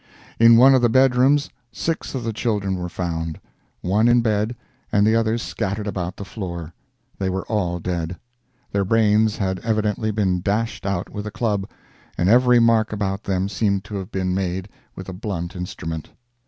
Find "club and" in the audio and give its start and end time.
11.31-12.29